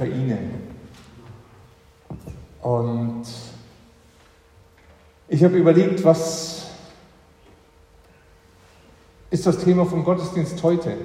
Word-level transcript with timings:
Ukraine. 0.00 0.38
Und 2.62 3.24
ich 5.28 5.44
habe 5.44 5.56
überlegt, 5.56 6.02
was 6.04 6.70
ist 9.28 9.46
das 9.46 9.58
Thema 9.58 9.84
vom 9.84 10.02
Gottesdienst 10.02 10.62
heute? 10.62 10.96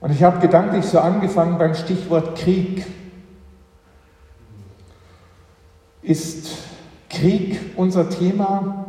Und 0.00 0.12
ich 0.12 0.22
habe 0.22 0.40
gedanklich 0.40 0.86
so 0.86 0.98
angefangen 0.98 1.58
beim 1.58 1.74
Stichwort 1.74 2.38
Krieg. 2.38 2.86
Ist 6.00 6.56
Krieg 7.10 7.60
unser 7.76 8.08
Thema? 8.08 8.86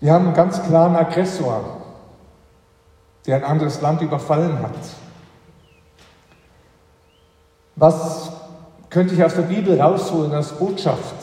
Wir 0.00 0.12
haben 0.12 0.26
einen 0.26 0.34
ganz 0.34 0.62
klaren 0.62 0.94
Aggressor, 0.94 1.82
der 3.26 3.36
ein 3.36 3.44
anderes 3.44 3.80
Land 3.80 4.02
überfallen 4.02 4.60
hat. 4.60 4.76
Was 7.78 8.32
könnte 8.90 9.14
ich 9.14 9.22
aus 9.22 9.36
der 9.36 9.42
Bibel 9.42 9.80
rausholen 9.80 10.32
als 10.32 10.50
Botschaft? 10.50 11.14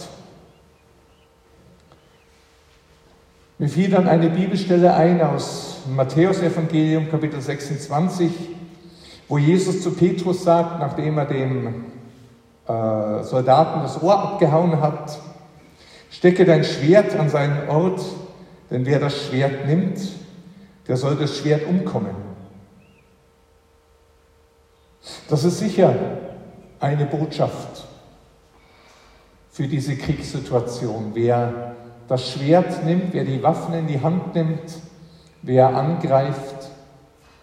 Mir 3.58 3.68
fiel 3.68 3.90
dann 3.90 4.08
eine 4.08 4.30
Bibelstelle 4.30 4.94
ein 4.94 5.22
aus 5.22 5.80
Matthäus 5.94 6.40
Evangelium 6.40 7.10
Kapitel 7.10 7.42
26, 7.42 8.32
wo 9.28 9.38
Jesus 9.38 9.82
zu 9.82 9.92
Petrus 9.92 10.44
sagt, 10.44 10.80
nachdem 10.80 11.18
er 11.18 11.26
dem 11.26 11.86
äh, 12.68 13.24
Soldaten 13.24 13.82
das 13.82 14.02
Ohr 14.02 14.18
abgehauen 14.18 14.80
hat, 14.80 15.20
stecke 16.10 16.46
dein 16.46 16.64
Schwert 16.64 17.18
an 17.18 17.30
seinen 17.30 17.68
Ort, 17.68 18.02
denn 18.72 18.86
wer 18.86 19.00
das 19.02 19.26
Schwert 19.26 19.68
nimmt, 19.68 20.00
der 20.88 20.96
soll 20.96 21.18
das 21.18 21.38
Schwert 21.38 21.68
umkommen. 21.68 22.16
Das 25.28 25.44
ist 25.44 25.60
sicher 25.60 25.94
eine 26.86 27.08
Botschaft 27.08 27.84
für 29.52 29.68
diese 29.68 29.98
Kriegssituation. 29.98 31.12
Wer 31.14 31.76
das 32.08 32.32
Schwert 32.32 32.86
nimmt, 32.86 33.14
wer 33.14 33.24
die 33.24 33.42
Waffen 33.42 33.74
in 33.74 33.88
die 33.88 34.00
Hand 34.00 34.36
nimmt, 34.36 34.78
wer 35.42 35.76
angreift, 35.76 36.70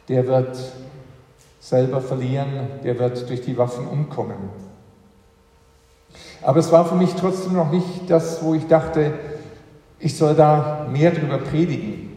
der 0.08 0.26
wird 0.28 0.56
selber 1.58 2.00
verlieren, 2.00 2.68
der 2.84 2.98
wird 2.98 3.28
durch 3.28 3.42
die 3.42 3.58
Waffen 3.58 3.86
umkommen. 3.88 4.50
Aber 6.42 6.60
es 6.60 6.70
war 6.70 6.84
für 6.84 6.94
mich 6.94 7.14
trotzdem 7.14 7.54
noch 7.54 7.70
nicht 7.70 8.08
das, 8.08 8.44
wo 8.44 8.54
ich 8.54 8.66
dachte, 8.66 9.12
ich 9.98 10.16
soll 10.16 10.34
da 10.34 10.86
mehr 10.90 11.10
darüber 11.10 11.38
predigen. 11.38 12.16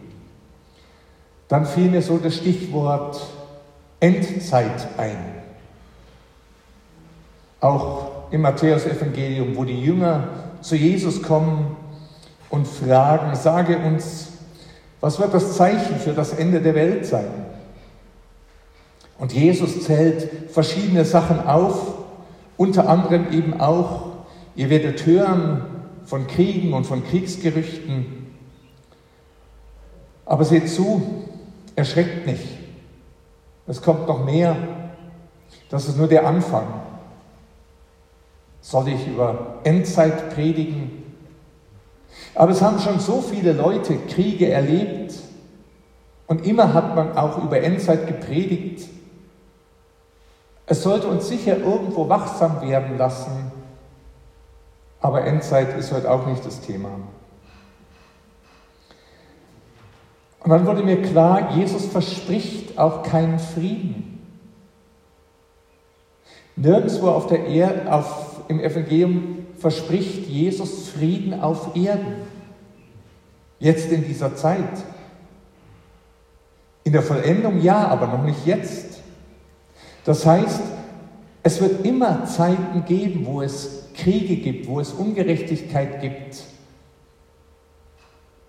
Dann 1.48 1.66
fiel 1.66 1.90
mir 1.90 2.02
so 2.02 2.18
das 2.18 2.36
Stichwort 2.36 3.20
Endzeit 4.00 4.88
ein. 4.98 5.35
Auch 7.66 8.30
im 8.30 8.42
Matthäus-Evangelium, 8.42 9.56
wo 9.56 9.64
die 9.64 9.82
Jünger 9.82 10.28
zu 10.62 10.76
Jesus 10.76 11.24
kommen 11.24 11.76
und 12.52 12.68
fragen, 12.68 13.36
sage 13.36 13.80
uns, 13.80 14.34
was 15.02 15.20
wird 15.20 15.34
das 15.34 15.58
Zeichen 15.58 15.96
für 15.98 16.14
das 16.14 16.34
Ende 16.34 16.62
der 16.62 16.76
Welt 16.76 17.08
sein? 17.08 17.26
Und 19.18 19.34
Jesus 19.34 19.84
zählt 19.84 20.52
verschiedene 20.52 21.06
Sachen 21.06 21.40
auf, 21.40 21.96
unter 22.56 22.88
anderem 22.88 23.32
eben 23.32 23.60
auch, 23.60 24.10
ihr 24.56 24.70
werdet 24.70 25.04
hören 25.08 25.66
von 26.06 26.28
Kriegen 26.28 26.72
und 26.72 26.86
von 26.86 27.04
Kriegsgerüchten. 27.04 28.28
Aber 30.24 30.44
seht 30.44 30.70
zu, 30.70 31.26
erschreckt 31.76 32.28
nicht. 32.28 32.46
Es 33.66 33.82
kommt 33.82 34.08
noch 34.08 34.24
mehr. 34.24 34.56
Das 35.72 35.88
ist 35.88 35.98
nur 35.98 36.08
der 36.08 36.28
Anfang. 36.28 36.68
Soll 38.66 38.88
ich 38.88 39.08
über 39.08 39.58
Endzeit 39.64 40.34
predigen? 40.34 41.04
Aber 42.34 42.52
es 42.52 42.64
haben 42.64 42.80
schon 42.80 43.00
so 43.00 43.22
viele 43.22 43.54
Leute 43.54 43.96
Kriege 43.96 44.50
erlebt 44.50 45.14
und 46.26 46.48
immer 46.48 46.74
hat 46.74 46.96
man 46.96 47.16
auch 47.16 47.44
über 47.44 47.62
Endzeit 47.62 48.08
gepredigt. 48.08 48.90
Es 50.66 50.82
sollte 50.82 51.06
uns 51.06 51.28
sicher 51.28 51.58
irgendwo 51.60 52.10
wachsam 52.10 52.60
werden 52.68 52.98
lassen, 52.98 53.52
aber 55.00 55.24
Endzeit 55.26 55.78
ist 55.78 55.92
heute 55.92 56.10
auch 56.10 56.26
nicht 56.26 56.44
das 56.44 56.60
Thema. 56.60 56.90
Und 60.40 60.50
dann 60.50 60.66
wurde 60.66 60.82
mir 60.82 61.04
klar, 61.04 61.52
Jesus 61.56 61.86
verspricht 61.86 62.80
auch 62.80 63.04
keinen 63.04 63.38
Frieden. 63.38 64.26
Nirgendwo 66.56 67.10
auf 67.10 67.28
der 67.28 67.46
Erde, 67.46 67.94
auf, 67.94 68.35
im 68.48 68.60
Evangelium 68.60 69.46
verspricht 69.58 70.28
Jesus 70.28 70.90
Frieden 70.90 71.40
auf 71.40 71.76
Erden. 71.76 72.16
Jetzt 73.60 73.92
in 73.92 74.06
dieser 74.06 74.36
Zeit. 74.36 74.84
In 76.84 76.92
der 76.92 77.02
Vollendung 77.02 77.62
ja, 77.62 77.88
aber 77.88 78.08
noch 78.08 78.24
nicht 78.24 78.46
jetzt. 78.46 79.00
Das 80.04 80.26
heißt, 80.26 80.62
es 81.42 81.62
wird 81.62 81.86
immer 81.86 82.26
Zeiten 82.26 82.86
geben, 82.86 83.26
wo 83.26 83.42
es 83.42 83.90
Kriege 83.96 84.38
gibt, 84.38 84.68
wo 84.68 84.80
es 84.80 84.92
Ungerechtigkeit 84.92 86.02
gibt, 86.02 86.44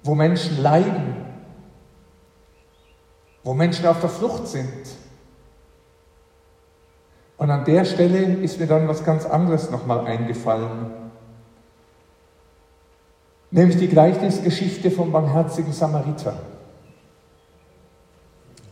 wo 0.03 0.15
Menschen 0.15 0.63
leiden, 0.63 1.15
wo 3.45 3.55
Menschen 3.55 3.87
auf 3.87 4.01
der 4.01 4.11
Flucht 4.11 4.49
sind. 4.49 4.73
Und 7.39 7.51
an 7.51 7.65
der 7.65 7.85
Stelle 7.85 8.19
ist 8.19 8.59
mir 8.59 8.67
dann 8.67 8.89
was 8.89 9.05
ganz 9.05 9.27
anderes 9.27 9.71
nochmal 9.71 10.07
eingefallen. 10.07 10.91
Nämlich 13.51 13.77
die 13.77 13.89
Gleichnisgeschichte 13.89 14.91
vom 14.91 15.13
barmherzigen 15.13 15.73
Samariter. 15.73 16.35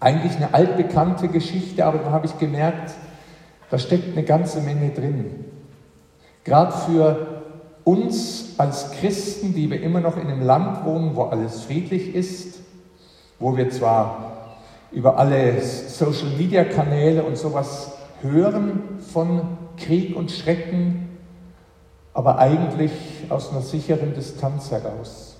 Eigentlich 0.00 0.36
eine 0.36 0.52
altbekannte 0.52 1.28
Geschichte, 1.28 1.84
aber 1.84 1.98
da 1.98 2.10
habe 2.10 2.26
ich 2.26 2.38
gemerkt, 2.38 2.92
da 3.70 3.78
steckt 3.78 4.16
eine 4.16 4.24
ganze 4.24 4.60
Menge 4.60 4.90
drin. 4.90 5.44
Gerade 6.42 6.72
für 6.72 7.42
uns 7.84 8.54
als 8.58 8.92
Christen, 8.92 9.54
die 9.54 9.70
wir 9.70 9.82
immer 9.82 10.00
noch 10.00 10.16
in 10.16 10.28
einem 10.28 10.42
Land 10.42 10.84
wohnen, 10.84 11.16
wo 11.16 11.24
alles 11.24 11.64
friedlich 11.64 12.14
ist, 12.14 12.60
wo 13.38 13.56
wir 13.56 13.70
zwar 13.70 14.56
über 14.90 15.18
alle 15.18 15.60
Social-Media-Kanäle 15.60 17.22
und 17.22 17.36
sowas 17.36 17.92
hören 18.22 19.00
von 19.12 19.58
Krieg 19.76 20.16
und 20.16 20.30
Schrecken, 20.30 21.18
aber 22.12 22.38
eigentlich 22.38 22.92
aus 23.28 23.50
einer 23.50 23.60
sicheren 23.60 24.14
Distanz 24.14 24.70
heraus. 24.70 25.36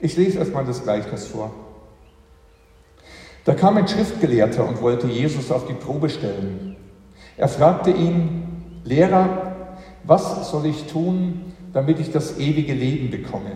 Ich 0.00 0.16
lese 0.16 0.38
erstmal 0.38 0.64
das 0.64 0.82
Gleichnis 0.82 1.26
vor. 1.26 1.50
Da 3.44 3.54
kam 3.54 3.76
ein 3.76 3.88
Schriftgelehrter 3.88 4.66
und 4.68 4.82
wollte 4.82 5.06
Jesus 5.06 5.50
auf 5.50 5.66
die 5.66 5.74
Probe 5.74 6.10
stellen. 6.10 6.76
Er 7.36 7.48
fragte 7.48 7.90
ihn, 7.90 8.80
Lehrer, 8.84 9.76
was 10.04 10.50
soll 10.50 10.66
ich 10.66 10.86
tun, 10.86 11.54
damit 11.72 11.98
ich 11.98 12.10
das 12.10 12.38
ewige 12.38 12.74
Leben 12.74 13.10
bekomme? 13.10 13.52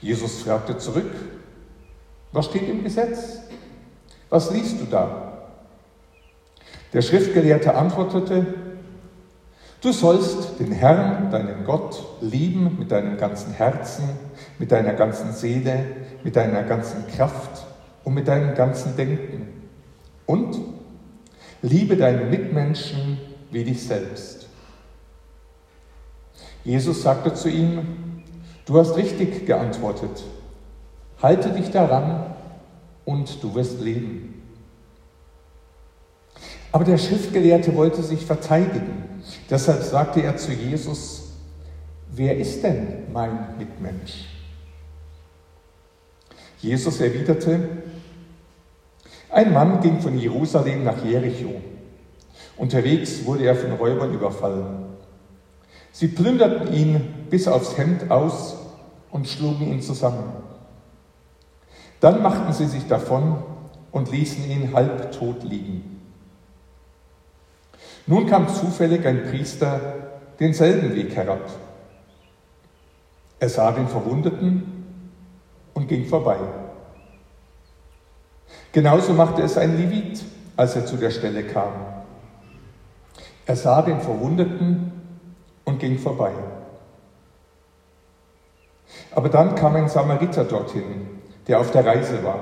Jesus 0.00 0.42
fragte 0.42 0.78
zurück, 0.78 1.10
was 2.32 2.46
steht 2.46 2.68
im 2.68 2.84
Gesetz? 2.84 3.40
Was 4.30 4.50
liest 4.52 4.80
du 4.80 4.84
da? 4.84 5.27
Der 6.92 7.02
Schriftgelehrte 7.02 7.74
antwortete, 7.74 8.46
du 9.82 9.92
sollst 9.92 10.58
den 10.58 10.72
Herrn, 10.72 11.30
deinen 11.30 11.64
Gott, 11.64 12.02
lieben 12.22 12.76
mit 12.78 12.90
deinem 12.90 13.18
ganzen 13.18 13.52
Herzen, 13.52 14.04
mit 14.58 14.72
deiner 14.72 14.94
ganzen 14.94 15.32
Seele, 15.32 15.84
mit 16.24 16.36
deiner 16.36 16.62
ganzen 16.62 17.06
Kraft 17.08 17.66
und 18.04 18.14
mit 18.14 18.26
deinem 18.26 18.54
ganzen 18.54 18.96
Denken. 18.96 19.48
Und 20.24 20.58
liebe 21.62 21.96
deinen 21.96 22.30
Mitmenschen 22.30 23.18
wie 23.50 23.64
dich 23.64 23.86
selbst. 23.86 24.46
Jesus 26.64 27.02
sagte 27.02 27.34
zu 27.34 27.48
ihm, 27.48 28.22
du 28.66 28.78
hast 28.78 28.96
richtig 28.96 29.46
geantwortet, 29.46 30.24
halte 31.22 31.50
dich 31.50 31.70
daran 31.70 32.34
und 33.04 33.42
du 33.42 33.54
wirst 33.54 33.80
leben. 33.80 34.37
Aber 36.72 36.84
der 36.84 36.98
Schriftgelehrte 36.98 37.74
wollte 37.74 38.02
sich 38.02 38.24
verteidigen. 38.24 39.22
Deshalb 39.48 39.82
sagte 39.82 40.22
er 40.22 40.36
zu 40.36 40.52
Jesus, 40.52 41.32
wer 42.10 42.36
ist 42.36 42.62
denn 42.62 43.04
mein 43.12 43.56
Mitmensch? 43.58 44.26
Jesus 46.60 47.00
erwiderte, 47.00 47.68
ein 49.30 49.52
Mann 49.52 49.80
ging 49.80 50.00
von 50.00 50.18
Jerusalem 50.18 50.84
nach 50.84 51.04
Jericho. 51.04 51.60
Unterwegs 52.56 53.24
wurde 53.24 53.44
er 53.44 53.54
von 53.54 53.72
Räubern 53.72 54.12
überfallen. 54.12 54.86
Sie 55.92 56.08
plünderten 56.08 56.72
ihn 56.72 57.00
bis 57.30 57.46
aufs 57.46 57.76
Hemd 57.78 58.10
aus 58.10 58.56
und 59.10 59.28
schlugen 59.28 59.70
ihn 59.70 59.80
zusammen. 59.82 60.32
Dann 62.00 62.22
machten 62.22 62.52
sie 62.52 62.66
sich 62.66 62.86
davon 62.86 63.36
und 63.90 64.10
ließen 64.10 64.48
ihn 64.50 64.72
halbtot 64.74 65.42
liegen. 65.44 65.97
Nun 68.08 68.26
kam 68.26 68.48
zufällig 68.48 69.06
ein 69.06 69.24
Priester 69.24 69.80
denselben 70.40 70.94
Weg 70.94 71.14
herab. 71.14 71.50
Er 73.38 73.48
sah 73.50 73.70
den 73.70 73.86
Verwundeten 73.86 74.86
und 75.74 75.88
ging 75.88 76.06
vorbei. 76.06 76.38
Genauso 78.72 79.12
machte 79.12 79.42
es 79.42 79.58
ein 79.58 79.76
Levit, 79.76 80.24
als 80.56 80.74
er 80.74 80.86
zu 80.86 80.96
der 80.96 81.10
Stelle 81.10 81.44
kam. 81.44 81.72
Er 83.44 83.56
sah 83.56 83.82
den 83.82 84.00
Verwundeten 84.00 84.90
und 85.64 85.78
ging 85.78 85.98
vorbei. 85.98 86.32
Aber 89.14 89.28
dann 89.28 89.54
kam 89.54 89.76
ein 89.76 89.88
Samariter 89.88 90.44
dorthin, 90.44 91.20
der 91.46 91.60
auf 91.60 91.70
der 91.72 91.84
Reise 91.84 92.24
war. 92.24 92.40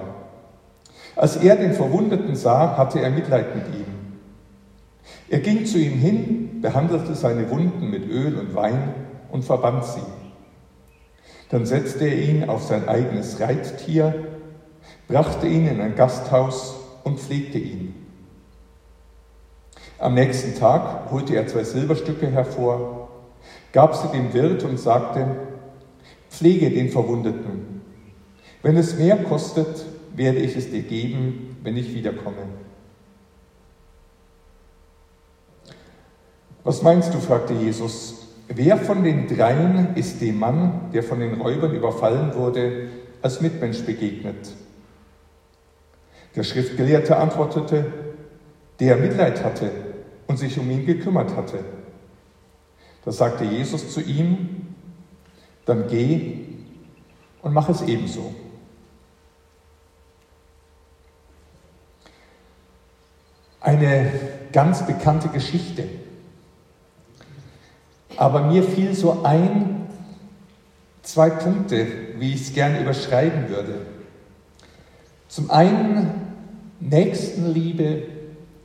Als 1.17 1.37
er 1.37 1.57
den 1.57 1.73
Verwundeten 1.73 2.37
sah, 2.37 2.77
hatte 2.77 3.01
er 3.01 3.11
Mitleid 3.11 3.55
mit 3.57 3.67
ihm. 3.75 3.96
Er 5.29 5.41
ging 5.41 5.67
zu 5.67 5.79
ihm 5.79 5.99
hin, 5.99 6.61
behandelte 6.61 7.15
seine 7.15 7.51
Wunden 7.51 7.91
mit 7.91 8.09
Öl 8.09 8.39
und 8.39 8.55
Wein 8.55 8.95
und 9.31 9.45
verband 9.45 9.85
sie. 9.85 10.01
Dann 11.51 11.67
setzte 11.67 12.07
er 12.07 12.19
ihn 12.19 12.49
auf 12.49 12.63
sein 12.63 12.89
eigenes 12.89 13.41
Reittier, 13.41 14.27
brachte 15.09 15.47
ihn 15.47 15.67
in 15.67 15.81
ein 15.81 15.97
Gasthaus 15.97 16.77
und 17.05 17.19
pflegte 17.19 17.59
ihn. 17.59 17.95
Am 19.99 20.15
nächsten 20.15 20.59
Tag 20.59 21.11
holte 21.11 21.35
er 21.35 21.47
zwei 21.47 21.65
Silberstücke 21.65 22.29
hervor, 22.29 23.09
gab 23.73 23.95
sie 23.95 24.09
dem 24.09 24.33
Wirt 24.35 24.63
und 24.65 24.79
sagte, 24.79 25.27
pflege 26.31 26.71
den 26.71 26.91
Verwundeten. 26.91 27.83
Wenn 28.63 28.77
es 28.77 28.99
mehr 28.99 29.17
kostet, 29.17 29.87
werde 30.15 30.39
ich 30.39 30.57
es 30.57 30.71
dir 30.71 30.83
geben, 30.83 31.57
wenn 31.63 31.77
ich 31.77 31.95
wiederkomme. 31.95 32.66
Was 36.67 36.83
meinst 36.83 37.15
du? 37.15 37.21
fragte 37.21 37.55
Jesus. 37.55 38.27
Wer 38.49 38.77
von 38.77 39.05
den 39.05 39.29
dreien 39.29 39.95
ist 39.95 40.21
dem 40.21 40.41
Mann, 40.41 40.91
der 40.93 41.05
von 41.05 41.21
den 41.21 41.41
Räubern 41.41 41.73
überfallen 41.73 42.35
wurde, 42.35 42.89
als 43.23 43.41
Mitmensch 43.41 43.83
begegnet? 43.83 44.49
Der 46.35 46.43
Schriftgelehrte 46.43 47.19
antwortete, 47.19 47.87
der 48.81 48.97
Mitleid 48.97 49.45
hatte 49.45 49.71
und 50.27 50.41
sich 50.41 50.59
um 50.59 50.69
ihn 50.69 50.85
gekümmert 50.85 51.37
hatte. 51.37 51.61
Da 53.05 53.13
sagte 53.13 53.45
Jesus 53.45 53.93
zu 53.93 54.01
ihm, 54.01 54.75
dann 55.67 55.87
geh 55.87 56.47
und 57.43 57.53
mach 57.53 57.69
es 57.69 57.83
ebenso. 57.83 58.35
Eine 63.61 64.11
ganz 64.51 64.85
bekannte 64.85 65.29
Geschichte. 65.29 66.06
Aber 68.17 68.43
mir 68.43 68.63
fiel 68.63 68.95
so 68.95 69.23
ein, 69.25 69.87
zwei 71.03 71.31
Punkte, 71.31 71.87
wie 72.19 72.35
ich 72.35 72.43
es 72.43 72.55
gerne 72.55 72.81
überschreiben 72.81 73.49
würde. 73.49 73.83
Zum 75.29 75.51
einen, 75.51 76.27
Nächstenliebe 76.81 78.03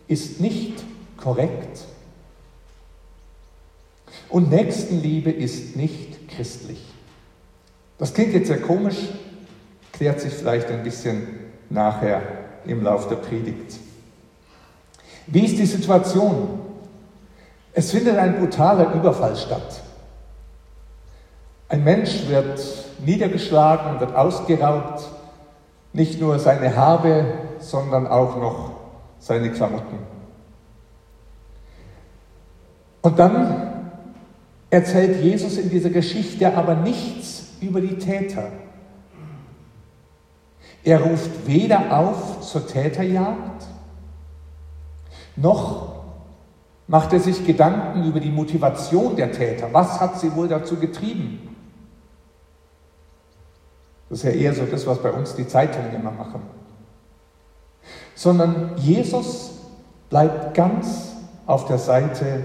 ist 0.07 0.41
nicht 0.41 0.83
korrekt 1.17 1.81
und 4.29 4.49
Nächstenliebe 4.49 5.31
ist 5.31 5.75
nicht 5.75 6.27
christlich. 6.29 6.81
Das 7.97 8.13
klingt 8.13 8.33
jetzt 8.33 8.47
sehr 8.47 8.61
komisch, 8.61 8.97
klärt 9.93 10.19
sich 10.19 10.33
vielleicht 10.33 10.69
ein 10.69 10.83
bisschen 10.83 11.27
nachher 11.69 12.21
im 12.65 12.83
Lauf 12.83 13.07
der 13.07 13.17
Predigt. 13.17 13.77
Wie 15.27 15.45
ist 15.45 15.57
die 15.57 15.65
Situation? 15.65 16.60
Es 17.73 17.91
findet 17.91 18.17
ein 18.17 18.37
brutaler 18.37 18.93
Überfall 18.93 19.35
statt. 19.35 19.81
Ein 21.69 21.83
Mensch 21.83 22.27
wird 22.27 22.59
niedergeschlagen, 23.05 23.99
wird 23.99 24.15
ausgeraubt, 24.15 25.07
nicht 25.93 26.19
nur 26.19 26.37
seine 26.37 26.75
Habe, 26.75 27.25
sondern 27.59 28.07
auch 28.07 28.35
noch 28.37 28.71
seine 29.19 29.51
Klamotten. 29.51 29.99
Und 33.01 33.17
dann 33.17 33.91
erzählt 34.69 35.23
Jesus 35.23 35.57
in 35.57 35.69
dieser 35.69 35.89
Geschichte 35.89 36.55
aber 36.55 36.75
nichts 36.75 37.53
über 37.61 37.81
die 37.81 37.97
Täter. 37.97 38.51
Er 40.83 41.01
ruft 41.01 41.47
weder 41.47 41.97
auf 41.97 42.41
zur 42.41 42.67
Täterjagd, 42.67 43.65
noch 45.35 45.90
macht 46.87 47.13
er 47.13 47.19
sich 47.19 47.45
Gedanken 47.45 48.05
über 48.05 48.19
die 48.19 48.31
Motivation 48.31 49.15
der 49.15 49.31
Täter. 49.31 49.69
Was 49.71 49.99
hat 49.99 50.19
sie 50.19 50.35
wohl 50.35 50.47
dazu 50.47 50.75
getrieben? 50.77 51.55
Das 54.09 54.19
ist 54.19 54.25
ja 54.25 54.31
eher 54.31 54.53
so 54.53 54.65
das, 54.65 54.85
was 54.85 55.01
bei 55.01 55.11
uns 55.11 55.35
die 55.35 55.47
Zeitungen 55.47 55.93
immer 55.95 56.11
machen. 56.11 56.41
Sondern 58.13 58.77
Jesus 58.77 59.51
bleibt 60.09 60.53
ganz 60.53 61.13
auf 61.45 61.65
der 61.65 61.77
Seite 61.77 62.43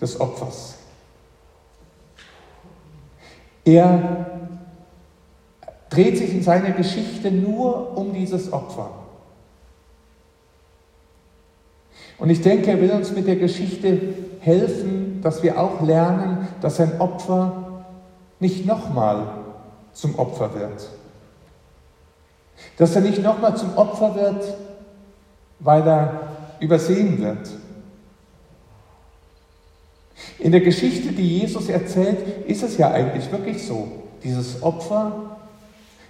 des 0.00 0.20
Opfers. 0.20 0.74
Er 3.64 4.26
dreht 5.88 6.18
sich 6.18 6.32
in 6.32 6.42
seiner 6.42 6.72
Geschichte 6.72 7.30
nur 7.30 7.96
um 7.96 8.12
dieses 8.12 8.52
Opfer. 8.52 8.90
Und 12.18 12.30
ich 12.30 12.40
denke, 12.40 12.70
er 12.70 12.80
will 12.80 12.90
uns 12.90 13.12
mit 13.12 13.26
der 13.26 13.36
Geschichte 13.36 14.14
helfen, 14.40 15.20
dass 15.22 15.42
wir 15.42 15.60
auch 15.60 15.80
lernen, 15.82 16.48
dass 16.60 16.80
ein 16.80 17.00
Opfer 17.00 17.84
nicht 18.40 18.66
nochmal 18.66 19.28
zum 19.92 20.18
Opfer 20.18 20.54
wird. 20.54 20.88
Dass 22.76 22.94
er 22.94 23.02
nicht 23.02 23.22
nochmal 23.22 23.56
zum 23.56 23.76
Opfer 23.76 24.14
wird, 24.14 24.54
weil 25.60 25.86
er 25.86 26.20
übersehen 26.60 27.20
wird. 27.20 27.48
In 30.38 30.52
der 30.52 30.60
Geschichte, 30.60 31.12
die 31.12 31.40
Jesus 31.40 31.68
erzählt, 31.68 32.46
ist 32.46 32.62
es 32.62 32.78
ja 32.78 32.90
eigentlich 32.90 33.30
wirklich 33.30 33.64
so. 33.64 33.88
Dieses 34.22 34.62
Opfer 34.62 35.36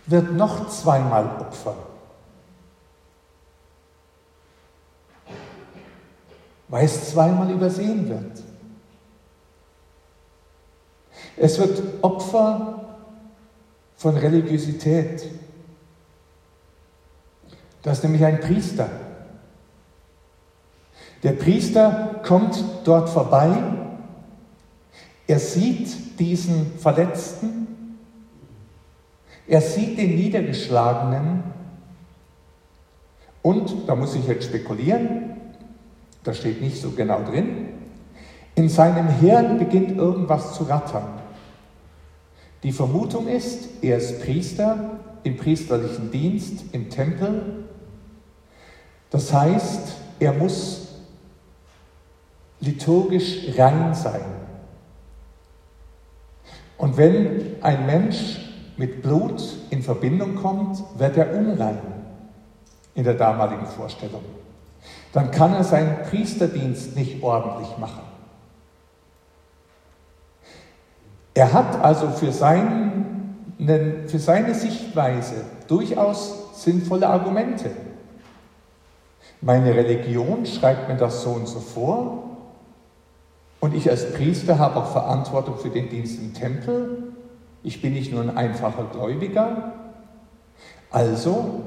wird 0.06 0.32
noch 0.32 0.68
zweimal 0.68 1.24
Opfer. 1.40 1.76
Weil 6.68 6.84
es 6.84 7.10
zweimal 7.10 7.50
übersehen 7.50 8.08
wird. 8.08 8.42
Es 11.36 11.58
wird 11.58 11.82
Opfer 12.02 12.96
von 13.96 14.16
Religiosität. 14.16 15.28
Das 17.82 17.98
ist 17.98 18.04
nämlich 18.04 18.24
ein 18.24 18.40
Priester. 18.40 18.88
Der 21.22 21.32
Priester 21.32 22.20
kommt 22.24 22.62
dort 22.84 23.08
vorbei, 23.08 23.50
er 25.26 25.38
sieht 25.38 26.20
diesen 26.20 26.78
Verletzten, 26.78 27.98
er 29.48 29.60
sieht 29.60 29.98
den 29.98 30.14
Niedergeschlagenen 30.14 31.42
und, 33.42 33.88
da 33.88 33.96
muss 33.96 34.14
ich 34.14 34.26
jetzt 34.26 34.46
spekulieren, 34.46 35.27
das 36.28 36.36
steht 36.36 36.60
nicht 36.60 36.76
so 36.76 36.90
genau 36.90 37.22
drin. 37.22 37.68
In 38.54 38.68
seinem 38.68 39.08
Hirn 39.08 39.56
beginnt 39.56 39.96
irgendwas 39.96 40.54
zu 40.54 40.64
rattern. 40.64 41.08
Die 42.62 42.70
Vermutung 42.70 43.28
ist, 43.28 43.82
er 43.82 43.96
ist 43.96 44.20
Priester 44.20 44.98
im 45.22 45.38
priesterlichen 45.38 46.10
Dienst 46.10 46.64
im 46.72 46.90
Tempel. 46.90 47.64
Das 49.08 49.32
heißt, 49.32 49.94
er 50.20 50.34
muss 50.34 50.88
liturgisch 52.60 53.56
rein 53.56 53.94
sein. 53.94 54.20
Und 56.76 56.98
wenn 56.98 57.56
ein 57.62 57.86
Mensch 57.86 58.52
mit 58.76 59.00
Blut 59.00 59.42
in 59.70 59.82
Verbindung 59.82 60.34
kommt, 60.34 60.78
wird 60.98 61.16
er 61.16 61.32
unrein 61.32 61.78
in 62.94 63.04
der 63.04 63.14
damaligen 63.14 63.64
Vorstellung 63.64 64.24
dann 65.12 65.30
kann 65.30 65.54
er 65.54 65.64
seinen 65.64 66.02
Priesterdienst 66.04 66.96
nicht 66.96 67.22
ordentlich 67.22 67.76
machen. 67.78 68.02
Er 71.34 71.52
hat 71.52 71.80
also 71.80 72.10
für, 72.10 72.32
seinen, 72.32 73.56
für 74.08 74.18
seine 74.18 74.54
Sichtweise 74.54 75.44
durchaus 75.68 76.62
sinnvolle 76.64 77.08
Argumente. 77.08 77.70
Meine 79.40 79.74
Religion 79.74 80.44
schreibt 80.46 80.88
mir 80.88 80.96
das 80.96 81.22
so 81.22 81.30
und 81.30 81.46
so 81.46 81.60
vor 81.60 82.28
und 83.60 83.74
ich 83.74 83.88
als 83.88 84.12
Priester 84.12 84.58
habe 84.58 84.76
auch 84.76 84.90
Verantwortung 84.90 85.58
für 85.58 85.70
den 85.70 85.88
Dienst 85.88 86.20
im 86.20 86.34
Tempel. 86.34 87.12
Ich 87.62 87.80
bin 87.82 87.92
nicht 87.92 88.12
nur 88.12 88.22
ein 88.22 88.36
einfacher 88.36 88.84
Gläubiger. 88.92 89.72
Also 90.90 91.62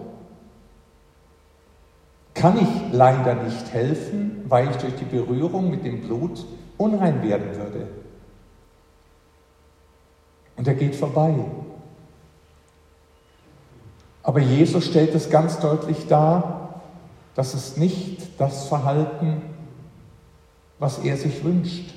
kann 2.34 2.58
ich 2.58 2.94
leider 2.94 3.36
nicht 3.36 3.74
helfen, 3.74 4.46
weil 4.48 4.70
ich 4.70 4.78
durch 4.78 4.96
die 4.96 5.06
Berührung 5.06 5.70
mit 5.70 5.84
dem 5.84 6.02
Blut 6.02 6.46
unrein 6.78 7.22
werden 7.24 7.56
würde. 7.56 7.88
Und 10.56 10.68
er 10.68 10.76
geht 10.76 10.96
vorbei. 10.96 11.34
Aber 14.24 14.40
Jesus 14.40 14.86
stellt 14.86 15.16
es 15.16 15.30
ganz 15.30 15.60
deutlich 15.60 16.08
dar, 16.08 16.82
dass 17.36 17.54
es 17.54 17.78
nicht 17.78 18.40
das 18.40 18.68
Verhalten, 18.68 19.42
was 20.80 21.00
er 21.00 21.18
sich 21.18 21.44
wünscht. 21.44 21.94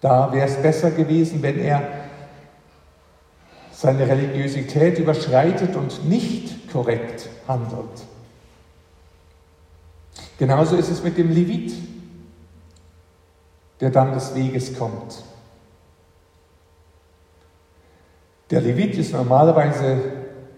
Da 0.00 0.32
wäre 0.32 0.46
es 0.46 0.60
besser 0.60 0.90
gewesen, 0.90 1.42
wenn 1.42 1.58
er 1.58 2.03
seine 3.84 4.08
Religiosität 4.08 4.98
überschreitet 4.98 5.76
und 5.76 6.08
nicht 6.08 6.72
korrekt 6.72 7.28
handelt. 7.46 8.02
Genauso 10.38 10.76
ist 10.76 10.88
es 10.88 11.04
mit 11.04 11.18
dem 11.18 11.30
Levit, 11.30 11.74
der 13.80 13.90
dann 13.90 14.14
des 14.14 14.34
Weges 14.34 14.78
kommt. 14.78 15.22
Der 18.50 18.62
Levit 18.62 18.96
ist 18.96 19.12
normalerweise 19.12 19.98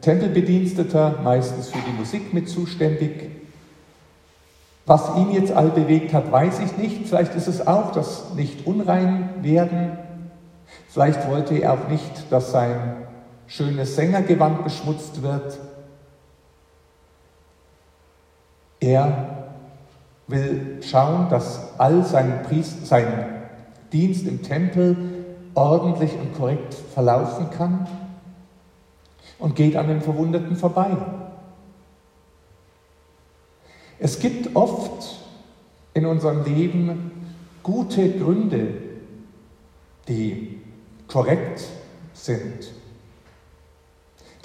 Tempelbediensteter, 0.03 1.19
meistens 1.25 1.71
für 1.71 1.79
die 1.79 1.99
Musik 1.99 2.33
mit 2.33 2.49
zuständig. 2.49 3.29
Was 4.87 5.17
ihn 5.17 5.33
jetzt 5.33 5.51
all 5.51 5.71
bewegt 5.71 6.13
hat, 6.13 6.31
weiß 6.31 6.61
ich 6.61 6.77
nicht. 6.77 7.09
Vielleicht 7.09 7.35
ist 7.35 7.49
es 7.49 7.67
auch 7.67 7.91
das 7.91 8.35
nicht 8.35 8.69
unrein 8.69 9.31
werden. 9.43 9.99
Vielleicht 10.89 11.29
wollte 11.29 11.57
er 11.57 11.73
auch 11.73 11.89
nicht, 11.89 12.31
dass 12.31 12.53
sein 12.53 13.07
schönes 13.47 13.97
Sängergewand 13.97 14.65
beschmutzt 14.65 15.23
wird. 15.23 15.59
Er 18.81 19.53
will 20.27 20.83
schauen, 20.83 21.29
dass 21.29 21.79
all 21.79 22.05
sein, 22.05 22.43
Priest, 22.43 22.87
sein 22.87 23.27
Dienst 23.93 24.27
im 24.27 24.43
Tempel 24.43 24.97
ordentlich 25.55 26.13
und 26.19 26.35
korrekt 26.35 26.75
verlaufen 26.75 27.51
kann 27.51 27.87
und 29.39 29.57
geht 29.57 29.77
an 29.77 29.89
den 29.89 30.01
Verwundeten 30.01 30.57
vorbei. 30.57 30.97
Es 33.99 34.19
gibt 34.19 34.55
oft 34.55 35.21
in 35.95 36.05
unserem 36.05 36.45
Leben 36.45 37.11
gute 37.63 38.11
Gründe, 38.13 38.75
die 40.09 40.61
korrekt 41.09 41.65
sind, 42.13 42.73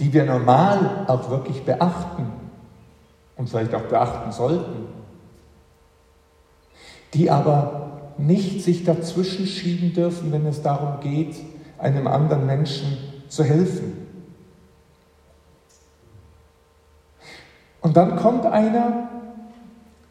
die 0.01 0.12
wir 0.12 0.25
normal 0.25 1.05
auch 1.05 1.29
wirklich 1.29 1.63
beachten 1.63 2.25
und 3.38 3.48
vielleicht 3.48 3.75
auch 3.75 3.84
beachten 3.84 4.31
sollten, 4.31 4.88
die 7.13 7.29
aber 7.29 8.15
nicht 8.17 8.63
sich 8.63 8.84
dazwischen 8.84 9.46
schieben 9.46 9.93
dürfen, 9.93 10.31
wenn 10.31 10.48
es 10.48 10.63
darum 10.63 11.00
geht, 11.01 11.36
einem 11.77 12.08
anderen 12.08 12.48
Menschen 12.48 12.98
zu 13.29 13.43
helfen. 13.43 14.08
Und 17.81 17.96
dann 17.96 18.15
kommt 18.15 18.48
einer, 18.48 19.08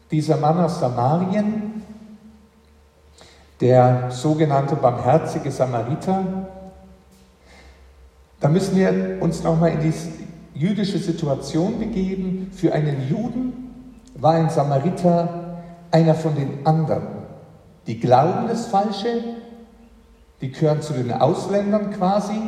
dieser 0.09 0.37
Mann 0.37 0.57
aus 0.57 0.79
Samarien, 0.79 1.83
der 3.59 4.09
sogenannte 4.09 4.77
barmherzige 4.77 5.51
Samariter, 5.51 6.47
da 8.41 8.49
müssen 8.49 8.75
wir 8.75 9.17
uns 9.21 9.43
nochmal 9.43 9.71
in 9.71 9.79
die 9.79 9.93
jüdische 10.53 10.97
Situation 10.97 11.79
begeben. 11.79 12.51
Für 12.51 12.73
einen 12.73 13.07
Juden 13.07 13.53
war 14.15 14.33
ein 14.33 14.49
Samariter 14.49 15.63
einer 15.91 16.15
von 16.15 16.35
den 16.35 16.65
anderen. 16.65 17.03
Die 17.87 17.99
glauben 17.99 18.47
das 18.47 18.67
Falsche, 18.67 19.23
die 20.41 20.51
gehören 20.51 20.81
zu 20.81 20.93
den 20.93 21.11
Ausländern 21.11 21.91
quasi, 21.91 22.39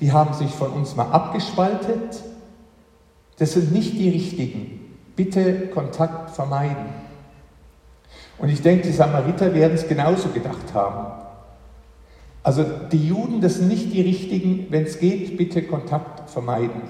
die 0.00 0.12
haben 0.12 0.32
sich 0.32 0.50
von 0.50 0.70
uns 0.70 0.94
mal 0.96 1.10
abgespaltet. 1.10 2.22
Das 3.38 3.52
sind 3.52 3.72
nicht 3.72 3.94
die 3.94 4.10
Richtigen. 4.10 4.96
Bitte 5.16 5.68
Kontakt 5.68 6.30
vermeiden. 6.30 7.00
Und 8.38 8.48
ich 8.48 8.62
denke, 8.62 8.86
die 8.86 8.92
Samariter 8.92 9.52
werden 9.54 9.74
es 9.74 9.86
genauso 9.86 10.28
gedacht 10.28 10.72
haben. 10.72 11.19
Also 12.42 12.64
die 12.90 13.08
Juden, 13.08 13.40
das 13.40 13.56
sind 13.56 13.68
nicht 13.68 13.92
die 13.92 14.00
richtigen, 14.00 14.66
wenn 14.70 14.84
es 14.84 14.98
geht, 14.98 15.36
bitte 15.36 15.62
Kontakt 15.62 16.30
vermeiden. 16.30 16.82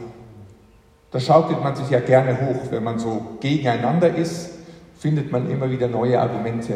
Da 1.11 1.19
schaukelt 1.19 1.63
man 1.63 1.75
sich 1.75 1.91
ja 1.91 2.01
gerne 2.01 2.41
hoch, 2.41 2.71
wenn 2.71 2.85
man 2.85 2.99
so 2.99 3.23
gegeneinander 3.41 4.15
ist, 4.15 4.51
findet 4.99 5.33
man 5.33 5.51
immer 5.51 5.71
wieder 5.71 5.89
neue 5.89 6.21
Argumente, 6.21 6.75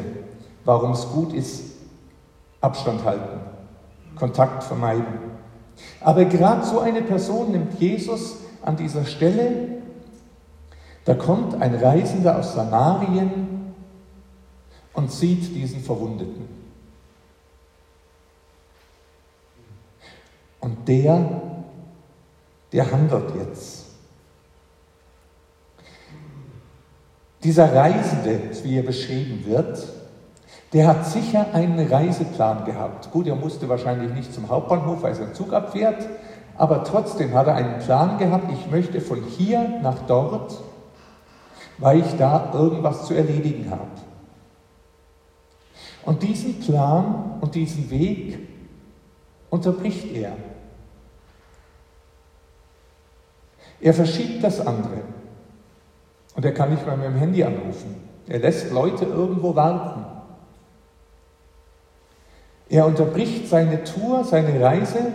warum 0.64 0.92
es 0.92 1.08
gut 1.08 1.32
ist, 1.32 1.62
Abstand 2.60 3.04
halten, 3.04 3.40
Kontakt 4.16 4.64
vermeiden. 4.64 5.34
Aber 6.00 6.24
gerade 6.24 6.64
so 6.64 6.80
eine 6.80 7.02
Person 7.02 7.52
nimmt 7.52 7.78
Jesus 7.80 8.38
an 8.62 8.76
dieser 8.76 9.04
Stelle. 9.04 9.68
Da 11.04 11.14
kommt 11.14 11.60
ein 11.60 11.74
Reisender 11.74 12.38
aus 12.38 12.54
Samarien 12.54 13.74
und 14.94 15.12
sieht 15.12 15.54
diesen 15.54 15.80
Verwundeten. 15.80 16.63
Und 20.64 20.88
der, 20.88 21.42
der 22.72 22.90
handelt 22.90 23.34
jetzt. 23.36 23.84
Dieser 27.42 27.74
Reisende, 27.74 28.40
wie 28.62 28.78
er 28.78 28.82
beschrieben 28.82 29.44
wird, 29.44 29.86
der 30.72 30.86
hat 30.86 31.04
sicher 31.04 31.48
einen 31.52 31.86
Reiseplan 31.86 32.64
gehabt. 32.64 33.10
Gut, 33.10 33.26
er 33.26 33.36
musste 33.36 33.68
wahrscheinlich 33.68 34.10
nicht 34.14 34.32
zum 34.32 34.48
Hauptbahnhof, 34.48 35.02
weil 35.02 35.14
sein 35.14 35.34
Zug 35.34 35.52
abfährt, 35.52 36.08
aber 36.56 36.82
trotzdem 36.82 37.34
hat 37.34 37.46
er 37.46 37.56
einen 37.56 37.80
Plan 37.80 38.16
gehabt, 38.16 38.50
ich 38.50 38.70
möchte 38.70 39.02
von 39.02 39.22
hier 39.22 39.80
nach 39.82 39.98
dort, 40.06 40.62
weil 41.76 42.00
ich 42.00 42.16
da 42.16 42.52
irgendwas 42.54 43.04
zu 43.04 43.12
erledigen 43.12 43.70
habe. 43.70 43.82
Und 46.06 46.22
diesen 46.22 46.58
Plan 46.60 47.38
und 47.42 47.54
diesen 47.54 47.90
Weg 47.90 48.38
unterbricht 49.50 50.10
er. 50.14 50.32
Er 53.84 53.92
verschiebt 53.92 54.42
das 54.42 54.66
andere. 54.66 55.02
Und 56.34 56.42
er 56.42 56.54
kann 56.54 56.70
nicht 56.70 56.86
mal 56.86 56.96
mit 56.96 57.04
dem 57.04 57.16
Handy 57.16 57.44
anrufen. 57.44 57.96
Er 58.26 58.38
lässt 58.38 58.70
Leute 58.70 59.04
irgendwo 59.04 59.54
warten. 59.54 60.06
Er 62.70 62.86
unterbricht 62.86 63.46
seine 63.46 63.84
Tour, 63.84 64.24
seine 64.24 64.58
Reise, 64.58 65.12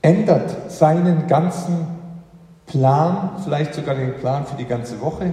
ändert 0.00 0.70
seinen 0.70 1.26
ganzen 1.26 1.88
Plan, 2.66 3.30
vielleicht 3.42 3.74
sogar 3.74 3.96
den 3.96 4.14
Plan 4.14 4.46
für 4.46 4.54
die 4.54 4.66
ganze 4.66 5.00
Woche. 5.00 5.32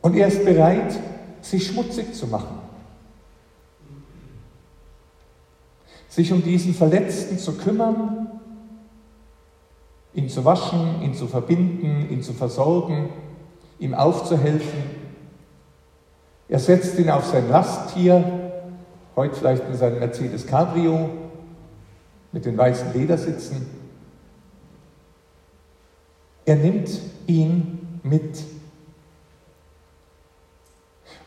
Und 0.00 0.14
er 0.14 0.28
ist 0.28 0.44
bereit, 0.44 0.96
sich 1.40 1.66
schmutzig 1.66 2.14
zu 2.14 2.28
machen. 2.28 2.57
Sich 6.18 6.32
um 6.32 6.42
diesen 6.42 6.74
Verletzten 6.74 7.38
zu 7.38 7.56
kümmern, 7.56 8.26
ihn 10.14 10.28
zu 10.28 10.44
waschen, 10.44 11.00
ihn 11.00 11.14
zu 11.14 11.28
verbinden, 11.28 12.08
ihn 12.10 12.24
zu 12.24 12.32
versorgen, 12.32 13.10
ihm 13.78 13.94
aufzuhelfen. 13.94 14.82
Er 16.48 16.58
setzt 16.58 16.98
ihn 16.98 17.08
auf 17.08 17.24
sein 17.24 17.48
Lasttier, 17.48 18.24
heute 19.14 19.36
vielleicht 19.36 19.62
in 19.68 19.76
seinem 19.76 20.00
Mercedes 20.00 20.44
Cabrio 20.44 21.08
mit 22.32 22.44
den 22.46 22.58
weißen 22.58 22.92
Ledersitzen. 22.94 23.68
Er 26.44 26.56
nimmt 26.56 26.90
ihn 27.28 28.00
mit. 28.02 28.42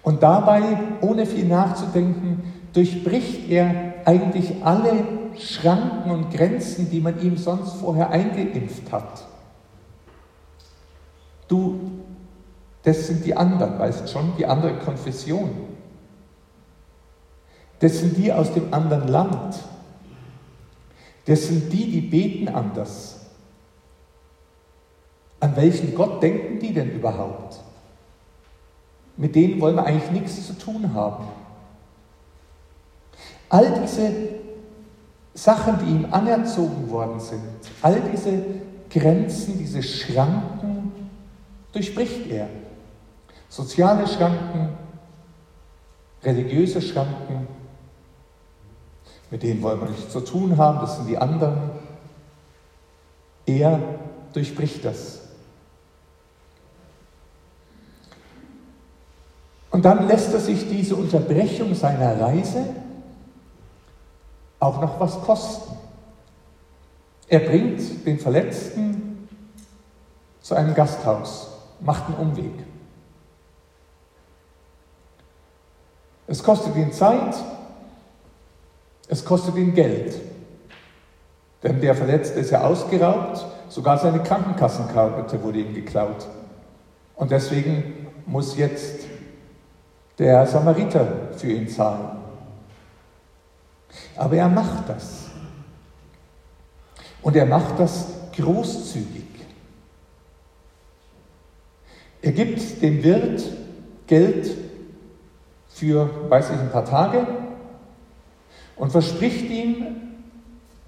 Und 0.04 0.22
dabei, 0.22 0.62
ohne 1.00 1.26
viel 1.26 1.46
nachzudenken, 1.46 2.44
durchbricht 2.74 3.50
er 3.50 3.91
eigentlich 4.06 4.64
alle 4.64 5.04
Schranken 5.38 6.12
und 6.12 6.32
Grenzen, 6.32 6.90
die 6.90 7.00
man 7.00 7.20
ihm 7.22 7.38
sonst 7.38 7.74
vorher 7.74 8.10
eingeimpft 8.10 8.92
hat. 8.92 9.26
Du, 11.48 11.80
das 12.84 13.08
sind 13.08 13.26
die 13.26 13.36
anderen, 13.36 13.78
weißt 13.78 14.10
schon, 14.10 14.34
die 14.38 14.46
andere 14.46 14.76
Konfession. 14.80 15.50
Das 17.80 18.00
sind 18.00 18.18
die 18.18 18.32
aus 18.32 18.54
dem 18.54 18.74
anderen 18.74 19.08
Land. 19.08 19.60
Das 21.26 21.48
sind 21.48 21.72
die, 21.74 21.92
die 21.92 22.02
beten 22.02 22.48
anders. 22.48 23.20
An 25.40 25.56
welchen 25.56 25.96
Gott 25.96 26.22
denken 26.22 26.60
die 26.60 26.74
denn 26.74 26.92
überhaupt? 26.92 27.60
Mit 29.18 29.36
denen 29.36 29.60
wollen 29.60 29.76
wir 29.76 29.86
eigentlich 29.86 30.12
nichts 30.12 30.48
zu 30.48 30.54
tun 30.58 30.94
haben. 30.94 31.26
All 33.52 33.70
diese 33.82 34.10
Sachen, 35.34 35.78
die 35.80 35.92
ihm 35.92 36.08
anerzogen 36.10 36.90
worden 36.90 37.20
sind, 37.20 37.42
all 37.82 38.00
diese 38.00 38.32
Grenzen, 38.90 39.60
diese 39.60 39.84
Schranken 39.84 40.94
durchbricht 41.74 42.32
er. 42.32 42.48
Soziale 43.50 44.08
Schranken, 44.08 44.70
religiöse 46.24 46.82
Schranken, 46.82 47.46
mit 49.30 49.44
denen 49.44 49.62
wollen 49.62 49.82
wir 49.82 49.90
nichts 49.90 50.14
zu 50.14 50.22
tun 50.22 50.56
haben, 50.56 50.80
das 50.80 50.96
sind 50.96 51.10
die 51.10 51.18
anderen. 51.18 51.72
Er 53.46 53.82
durchbricht 54.32 54.86
das. 54.86 55.24
Und 59.72 59.84
dann 59.84 60.08
lässt 60.08 60.34
er 60.34 60.40
sich 60.40 60.70
diese 60.70 60.96
Unterbrechung 60.96 61.76
seiner 61.76 62.18
Reise 62.22 62.81
auch 64.62 64.80
noch 64.80 65.00
was 65.00 65.20
kosten. 65.22 65.76
Er 67.28 67.40
bringt 67.40 68.06
den 68.06 68.20
Verletzten 68.20 69.28
zu 70.42 70.56
einem 70.56 70.74
Gasthaus, 70.74 71.50
macht 71.80 72.06
einen 72.08 72.30
Umweg. 72.30 72.54
Es 76.28 76.44
kostet 76.44 76.76
ihn 76.76 76.94
Zeit, 76.94 77.36
es 79.08 79.26
kostet 79.26 79.56
ihn 79.56 79.74
Geld. 79.74 80.16
Denn 81.64 81.82
der 81.82 81.96
Verletzte 81.96 82.40
ist 82.40 82.52
ja 82.52 82.62
ausgeraubt, 82.62 83.46
sogar 83.68 83.98
seine 83.98 84.22
Krankenkassenkarte 84.24 85.44
wurde 85.44 85.60
ihm 85.60 85.74
geklaut. 85.74 86.28
Und 87.16 87.32
deswegen 87.32 88.08
muss 88.26 88.58
jetzt 88.58 89.06
der 90.20 90.46
Samariter 90.46 91.08
für 91.36 91.52
ihn 91.52 91.68
zahlen. 91.68 92.21
Aber 94.16 94.36
er 94.36 94.50
macht 94.50 94.90
das. 94.90 95.28
Und 97.22 97.36
er 97.36 97.46
macht 97.46 97.80
das 97.80 98.08
großzügig. 98.36 99.26
Er 102.22 102.32
gibt 102.32 102.82
dem 102.82 103.04
Wirt 103.04 103.44
Geld 104.08 104.58
für, 105.70 106.30
weiß 106.30 106.52
ich, 106.52 106.60
ein 106.60 106.72
paar 106.72 106.86
Tage 106.86 107.26
und 108.76 108.92
verspricht 108.92 109.50
ihm, 109.50 109.86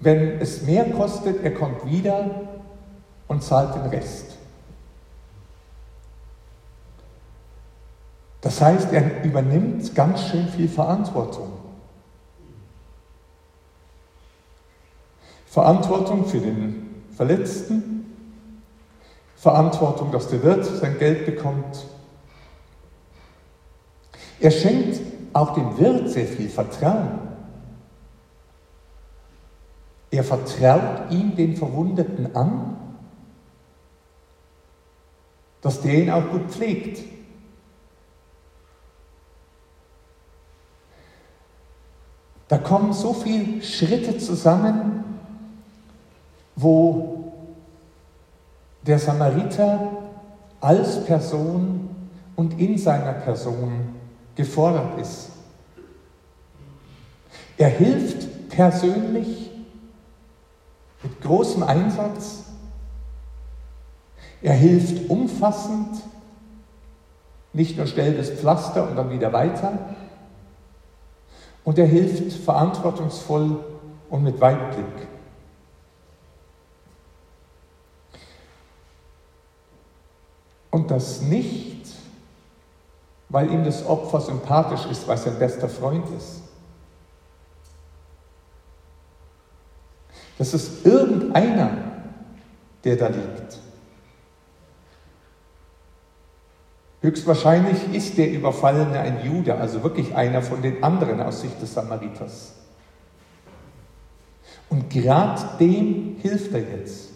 wenn 0.00 0.40
es 0.40 0.62
mehr 0.62 0.90
kostet, 0.90 1.42
er 1.42 1.54
kommt 1.54 1.90
wieder 1.90 2.30
und 3.26 3.42
zahlt 3.42 3.74
den 3.74 3.86
Rest. 3.86 4.36
Das 8.42 8.60
heißt, 8.60 8.92
er 8.92 9.24
übernimmt 9.24 9.94
ganz 9.94 10.28
schön 10.28 10.46
viel 10.48 10.68
Verantwortung. 10.68 11.53
Verantwortung 15.54 16.26
für 16.26 16.40
den 16.40 17.04
Verletzten, 17.16 18.12
Verantwortung, 19.36 20.10
dass 20.10 20.26
der 20.26 20.42
Wirt 20.42 20.64
sein 20.64 20.98
Geld 20.98 21.26
bekommt. 21.26 21.86
Er 24.40 24.50
schenkt 24.50 25.00
auch 25.32 25.54
dem 25.54 25.78
Wirt 25.78 26.10
sehr 26.10 26.26
viel 26.26 26.48
Vertrauen. 26.48 27.20
Er 30.10 30.24
vertraut 30.24 31.12
ihm 31.12 31.36
den 31.36 31.56
Verwundeten 31.56 32.34
an, 32.34 32.76
dass 35.60 35.80
der 35.82 35.94
ihn 35.94 36.10
auch 36.10 36.30
gut 36.30 36.50
pflegt. 36.50 36.98
Da 42.48 42.58
kommen 42.58 42.92
so 42.92 43.12
viele 43.12 43.62
Schritte 43.62 44.18
zusammen, 44.18 45.03
wo 46.56 47.32
der 48.82 48.98
Samariter 48.98 49.90
als 50.60 51.04
Person 51.04 51.88
und 52.36 52.58
in 52.60 52.78
seiner 52.78 53.12
Person 53.12 53.94
gefordert 54.34 54.98
ist. 55.00 55.30
Er 57.56 57.68
hilft 57.68 58.48
persönlich 58.48 59.50
mit 61.02 61.20
großem 61.20 61.62
Einsatz. 61.62 62.44
Er 64.42 64.54
hilft 64.54 65.08
umfassend, 65.08 66.02
nicht 67.52 67.76
nur 67.76 67.86
stellt 67.86 68.18
das 68.18 68.30
Pflaster 68.30 68.88
und 68.88 68.96
dann 68.96 69.10
wieder 69.10 69.32
weiter, 69.32 69.78
und 71.62 71.78
er 71.78 71.86
hilft 71.86 72.32
verantwortungsvoll 72.44 73.64
und 74.10 74.22
mit 74.22 74.40
Weitblick. 74.40 75.08
Und 80.74 80.90
das 80.90 81.22
nicht, 81.22 81.86
weil 83.28 83.48
ihm 83.52 83.62
das 83.62 83.86
Opfer 83.86 84.20
sympathisch 84.20 84.84
ist, 84.90 85.06
weil 85.06 85.16
sein 85.16 85.38
bester 85.38 85.68
Freund 85.68 86.04
ist. 86.18 86.42
Das 90.36 90.52
ist 90.52 90.84
irgendeiner, 90.84 91.76
der 92.82 92.96
da 92.96 93.06
liegt. 93.06 93.60
Höchstwahrscheinlich 97.02 97.94
ist 97.94 98.18
der 98.18 98.32
Überfallene 98.32 98.98
ein 98.98 99.24
Jude, 99.24 99.54
also 99.54 99.84
wirklich 99.84 100.16
einer 100.16 100.42
von 100.42 100.60
den 100.60 100.82
anderen 100.82 101.20
aus 101.20 101.42
Sicht 101.42 101.62
des 101.62 101.72
Samariters. 101.72 102.52
Und 104.68 104.90
gerade 104.90 105.40
dem 105.60 106.16
hilft 106.20 106.52
er 106.52 106.62
jetzt. 106.78 107.13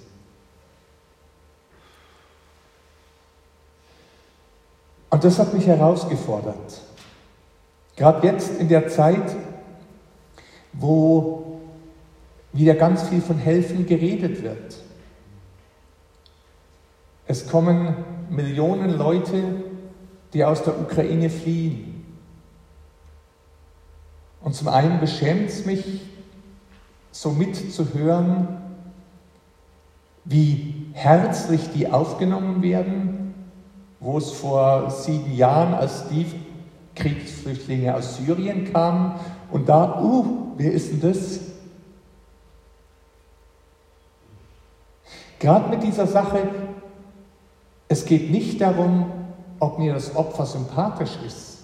Und 5.11 5.25
das 5.25 5.39
hat 5.39 5.55
mich 5.55 5.67
herausgefordert. 5.67 6.83
Gerade 7.97 8.27
jetzt 8.27 8.61
in 8.61 8.69
der 8.69 8.89
Zeit, 8.89 9.37
wo 10.73 11.61
wieder 12.53 12.75
ganz 12.75 13.09
viel 13.09 13.21
von 13.21 13.39
Helfen 13.39 13.87
geredet 13.87 14.43
wird. 14.43 14.77
Es 17.27 17.49
kommen 17.49 17.95
Millionen 18.31 18.91
Leute 18.91 19.43
die 20.33 20.45
aus 20.45 20.63
der 20.63 20.79
Ukraine 20.79 21.31
fliehen. 21.31 22.05
Und 24.43 24.55
zum 24.55 24.69
einen 24.69 25.01
beschämt 25.01 25.49
es 25.49 25.67
mich, 25.67 26.03
so 27.11 27.31
mitzuhören, 27.31 28.59
wie 30.25 30.87
herzlich 30.93 31.73
die 31.75 31.91
aufgenommen 31.91 32.63
werden, 32.63 33.18
wo 34.01 34.19
es 34.19 34.31
vor 34.31 34.91
sieben 34.91 35.35
Jahren, 35.35 35.75
als 35.75 36.09
die 36.09 36.27
Kriegsflüchtlinge 36.95 37.95
aus 37.95 38.17
Syrien 38.17 38.73
kamen 38.73 39.19
und 39.51 39.69
da, 39.69 40.01
uh, 40.03 40.55
wer 40.57 40.73
ist 40.73 40.91
denn 40.91 41.01
das? 41.01 41.41
Gerade 45.39 45.69
mit 45.69 45.83
dieser 45.83 46.07
Sache, 46.07 46.49
es 47.89 48.05
geht 48.05 48.31
nicht 48.31 48.61
darum, 48.61 49.11
ob 49.61 49.79
mir 49.79 49.95
das 49.95 50.15
Opfer 50.15 50.47
sympathisch 50.47 51.17
ist. 51.25 51.59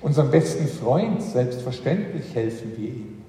Unserem 0.00 0.30
besten 0.30 0.66
Freund, 0.66 1.22
selbstverständlich, 1.22 2.34
helfen 2.34 2.76
wir 2.76 2.88
ihm. 2.88 3.22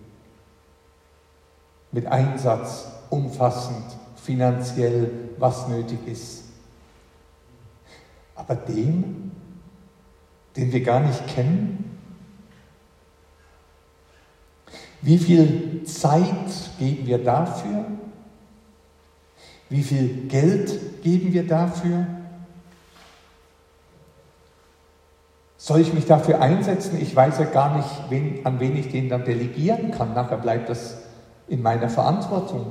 Mit 1.92 2.08
Einsatz, 2.08 2.90
umfassend, 3.10 3.86
finanziell, 4.24 5.12
was 5.38 5.68
nötig 5.68 6.00
ist. 6.08 6.44
Aber 8.36 8.56
dem, 8.56 9.32
den 10.56 10.72
wir 10.72 10.82
gar 10.84 11.00
nicht 11.00 11.28
kennen, 11.28 12.00
wie 15.02 15.18
viel 15.18 15.84
Zeit 15.86 16.50
geben 16.78 17.08
wir 17.08 17.24
dafür? 17.24 17.86
Wie 19.70 19.82
viel 19.82 20.28
Geld 20.28 21.02
geben 21.02 21.34
wir 21.34 21.48
dafür? 21.48 22.06
Soll 25.58 25.82
ich 25.82 25.94
mich 25.94 26.06
dafür 26.06 26.42
einsetzen? 26.42 27.00
Ich 27.02 27.16
weiß 27.16 27.40
ja 27.40 27.46
gar 27.46 27.78
nicht, 27.78 27.90
wen, 28.10 28.46
an 28.46 28.60
wen 28.60 28.76
ich 28.76 28.90
den 28.90 29.10
dann 29.10 29.26
delegieren 29.26 29.92
kann. 29.92 30.14
Nachher 30.14 30.38
bleibt 30.38 30.70
das 30.70 30.98
in 31.48 31.62
meiner 31.62 31.90
Verantwortung. 31.90 32.68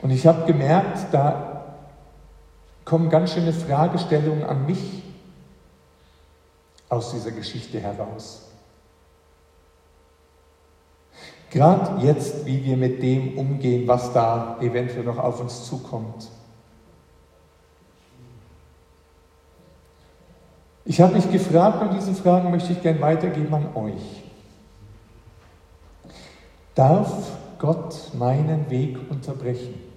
Und 0.00 0.10
ich 0.10 0.26
habe 0.26 0.46
gemerkt, 0.46 1.12
da 1.12 1.64
kommen 2.84 3.10
ganz 3.10 3.34
schöne 3.34 3.52
Fragestellungen 3.52 4.44
an 4.44 4.64
mich 4.66 5.02
aus 6.88 7.12
dieser 7.12 7.32
Geschichte 7.32 7.80
heraus. 7.80 8.48
Gerade 11.50 12.04
jetzt, 12.06 12.44
wie 12.46 12.64
wir 12.64 12.76
mit 12.76 13.02
dem 13.02 13.38
umgehen, 13.38 13.88
was 13.88 14.12
da 14.12 14.58
eventuell 14.60 15.04
noch 15.04 15.18
auf 15.18 15.40
uns 15.40 15.66
zukommt. 15.66 16.28
Ich 20.84 21.00
habe 21.00 21.14
mich 21.14 21.30
gefragt 21.30 21.82
und 21.82 21.92
diese 21.94 22.14
Fragen 22.14 22.50
möchte 22.50 22.72
ich 22.72 22.82
gern 22.82 23.00
weitergeben 23.00 23.52
an 23.52 23.74
euch. 23.74 24.22
Darf 26.74 27.32
Gott 27.58 28.14
meinen 28.14 28.70
Weg 28.70 28.98
unterbrechen? 29.10 29.87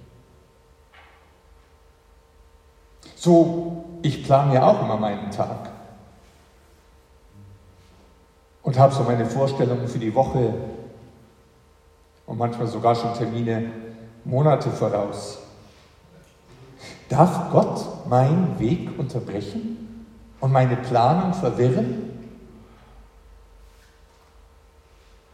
So, 3.23 3.83
ich 4.01 4.23
plane 4.23 4.55
ja 4.55 4.67
auch 4.67 4.81
immer 4.81 4.97
meinen 4.97 5.29
Tag 5.29 5.69
und 8.63 8.79
habe 8.79 8.95
so 8.95 9.03
meine 9.03 9.27
Vorstellungen 9.27 9.87
für 9.87 9.99
die 9.99 10.15
Woche 10.15 10.55
und 12.25 12.39
manchmal 12.39 12.65
sogar 12.65 12.95
schon 12.95 13.13
Termine 13.13 13.71
Monate 14.25 14.71
voraus. 14.71 15.37
Darf 17.09 17.51
Gott 17.51 18.09
meinen 18.09 18.57
Weg 18.57 18.89
unterbrechen 18.97 20.07
und 20.39 20.51
meine 20.51 20.77
Planung 20.77 21.35
verwirren? 21.35 22.31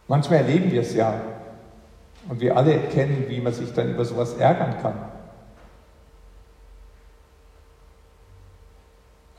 Manchmal 0.08 0.40
erleben 0.40 0.70
wir 0.70 0.82
es 0.82 0.92
ja 0.92 1.14
und 2.28 2.38
wir 2.38 2.54
alle 2.54 2.74
erkennen, 2.74 3.24
wie 3.28 3.40
man 3.40 3.54
sich 3.54 3.72
dann 3.72 3.94
über 3.94 4.04
sowas 4.04 4.34
ärgern 4.34 4.76
kann. 4.82 5.17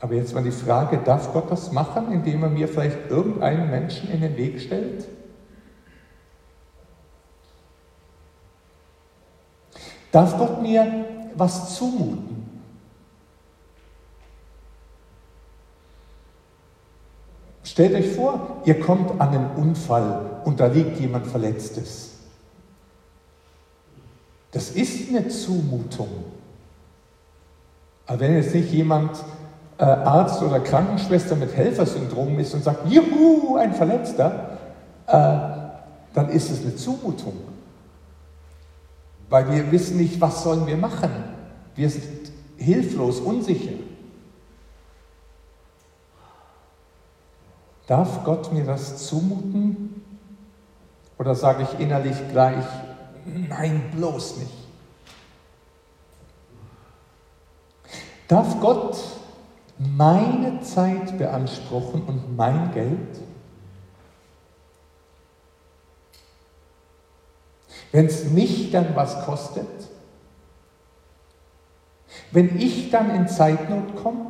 Aber 0.00 0.14
jetzt 0.14 0.34
mal 0.34 0.42
die 0.42 0.50
Frage, 0.50 0.98
darf 0.98 1.32
Gott 1.32 1.50
das 1.50 1.72
machen, 1.72 2.10
indem 2.10 2.42
er 2.42 2.48
mir 2.48 2.68
vielleicht 2.68 3.10
irgendeinen 3.10 3.70
Menschen 3.70 4.10
in 4.10 4.22
den 4.22 4.36
Weg 4.36 4.60
stellt? 4.60 5.06
Darf 10.10 10.36
Gott 10.38 10.62
mir 10.62 11.04
was 11.36 11.76
zumuten? 11.76 12.40
Stellt 17.62 17.94
euch 17.94 18.12
vor, 18.14 18.62
ihr 18.64 18.80
kommt 18.80 19.20
an 19.20 19.28
einen 19.28 19.50
Unfall 19.52 20.40
und 20.44 20.58
da 20.58 20.66
liegt 20.66 20.98
jemand 20.98 21.26
Verletztes. 21.26 22.18
Das 24.50 24.70
ist 24.70 25.08
eine 25.08 25.28
Zumutung. 25.28 26.08
Aber 28.06 28.18
wenn 28.20 28.34
jetzt 28.34 28.54
nicht 28.54 28.72
jemand 28.72 29.22
äh, 29.80 29.84
Arzt 29.84 30.42
oder 30.42 30.60
Krankenschwester 30.60 31.36
mit 31.36 31.56
Helfersyndrom 31.56 32.38
ist 32.38 32.52
und 32.52 32.62
sagt, 32.62 32.86
juhu, 32.86 33.56
ein 33.56 33.72
Verletzter, 33.72 34.58
äh, 35.06 35.12
dann 36.12 36.28
ist 36.28 36.50
es 36.50 36.60
eine 36.60 36.76
Zumutung. 36.76 37.32
Weil 39.30 39.50
wir 39.50 39.72
wissen 39.72 39.96
nicht, 39.96 40.20
was 40.20 40.42
sollen 40.42 40.66
wir 40.66 40.76
machen. 40.76 41.10
Wir 41.76 41.88
sind 41.88 42.30
hilflos, 42.58 43.20
unsicher. 43.20 43.72
Darf 47.86 48.22
Gott 48.22 48.52
mir 48.52 48.64
das 48.64 49.06
zumuten? 49.06 50.02
Oder 51.16 51.34
sage 51.34 51.62
ich 51.62 51.80
innerlich 51.80 52.16
gleich, 52.30 52.64
nein, 53.24 53.90
bloß 53.96 54.36
nicht? 54.36 54.52
Darf 58.28 58.60
Gott 58.60 59.19
meine 59.80 60.60
Zeit 60.60 61.16
beanspruchen 61.16 62.02
und 62.02 62.36
mein 62.36 62.72
Geld? 62.72 63.20
Wenn 67.90 68.06
es 68.06 68.30
mich 68.30 68.70
dann 68.70 68.94
was 68.94 69.24
kostet? 69.24 69.66
Wenn 72.30 72.58
ich 72.58 72.90
dann 72.90 73.14
in 73.14 73.26
Zeitnot 73.26 73.96
komme? 73.96 74.26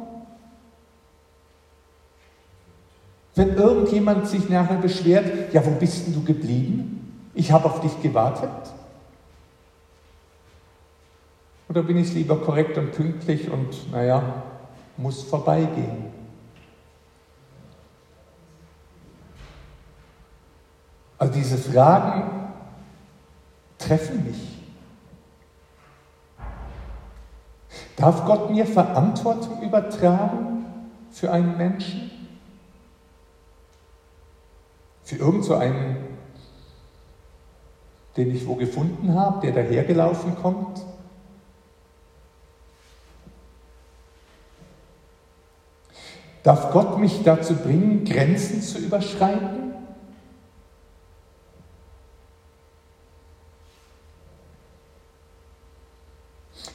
Wenn 3.34 3.56
irgendjemand 3.56 4.28
sich 4.28 4.48
nachher 4.48 4.76
beschwert, 4.76 5.52
ja, 5.52 5.64
wo 5.64 5.70
bist 5.72 6.06
denn 6.06 6.14
du 6.14 6.22
geblieben? 6.22 7.30
Ich 7.34 7.50
habe 7.52 7.66
auf 7.66 7.80
dich 7.80 8.00
gewartet. 8.02 8.50
Oder 11.68 11.82
bin 11.82 11.96
ich 11.96 12.12
lieber 12.14 12.40
korrekt 12.40 12.78
und 12.78 12.92
pünktlich 12.92 13.50
und, 13.50 13.90
naja, 13.92 14.42
muss 15.00 15.22
vorbeigehen. 15.22 16.12
Also 21.18 21.34
diese 21.34 21.58
Fragen 21.58 22.50
treffen 23.78 24.24
mich. 24.24 24.58
Darf 27.96 28.24
Gott 28.24 28.50
mir 28.50 28.64
Verantwortung 28.66 29.60
übertragen 29.60 30.64
für 31.10 31.30
einen 31.30 31.58
Menschen? 31.58 32.10
Für 35.02 35.16
irgend 35.16 35.44
so 35.44 35.56
einen, 35.56 35.96
den 38.16 38.34
ich 38.34 38.46
wo 38.46 38.54
gefunden 38.54 39.14
habe, 39.14 39.46
der 39.46 39.52
dahergelaufen 39.52 40.34
kommt? 40.36 40.80
Darf 46.42 46.70
Gott 46.72 46.98
mich 46.98 47.22
dazu 47.22 47.54
bringen, 47.54 48.04
Grenzen 48.04 48.62
zu 48.62 48.78
überschreiten? 48.78 49.74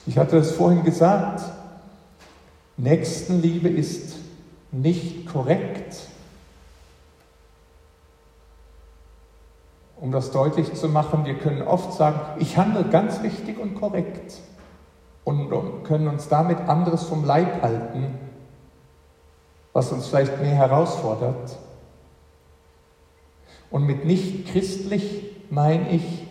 Ich 0.05 0.19
hatte 0.19 0.37
es 0.37 0.51
vorhin 0.51 0.83
gesagt, 0.83 1.41
Nächstenliebe 2.77 3.69
ist 3.69 4.17
nicht 4.71 5.25
korrekt. 5.25 5.97
Um 9.99 10.11
das 10.11 10.29
deutlich 10.29 10.73
zu 10.75 10.89
machen, 10.89 11.25
wir 11.25 11.39
können 11.39 11.63
oft 11.63 11.93
sagen, 11.93 12.19
ich 12.37 12.57
handle 12.57 12.83
ganz 12.83 13.23
richtig 13.23 13.57
und 13.57 13.73
korrekt 13.73 14.41
und 15.23 15.49
können 15.85 16.07
uns 16.07 16.27
damit 16.27 16.59
anderes 16.59 17.03
vom 17.03 17.23
Leib 17.23 17.63
halten 17.63 18.24
was 19.75 19.91
uns 19.91 20.07
vielleicht 20.07 20.39
mehr 20.39 20.55
herausfordert. 20.55 21.57
Und 23.69 23.83
mit 23.83 24.05
nicht 24.05 24.47
christlich 24.47 25.35
meine 25.49 25.89
ich, 25.89 26.25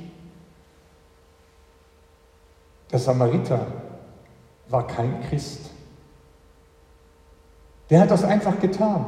der 2.91 2.99
Samariter 2.99 3.67
war 4.71 4.87
kein 4.87 5.23
Christ. 5.29 5.71
Der 7.91 8.01
hat 8.01 8.11
das 8.11 8.25
einfach 8.25 8.59
getan. 8.61 9.05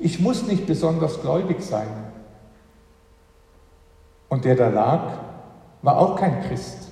Ich 0.00 0.18
muss 0.18 0.42
nicht 0.48 0.66
besonders 0.66 1.20
gläubig 1.20 1.62
sein. 1.62 1.86
Und 4.28 4.44
der 4.46 4.56
da 4.56 4.68
lag, 4.68 5.12
war 5.82 5.96
auch 5.96 6.16
kein 6.16 6.42
Christ. 6.42 6.88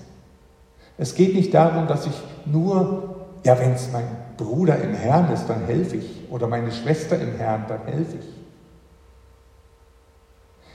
Es 0.96 1.16
geht 1.16 1.34
nicht 1.34 1.52
darum, 1.52 1.88
dass 1.88 2.06
ich 2.06 2.14
nur, 2.44 3.15
ja, 3.46 3.56
wenn 3.60 3.74
es 3.74 3.92
mein 3.92 4.08
Bruder 4.36 4.76
im 4.82 4.92
Herrn 4.92 5.32
ist, 5.32 5.46
dann 5.46 5.66
helfe 5.66 5.98
ich. 5.98 6.28
Oder 6.30 6.48
meine 6.48 6.72
Schwester 6.72 7.16
im 7.16 7.36
Herrn, 7.36 7.64
dann 7.68 7.84
helfe 7.84 8.16
ich. 8.16 8.26